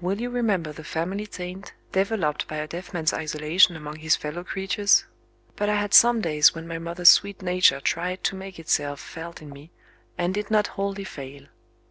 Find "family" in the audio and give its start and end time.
0.82-1.26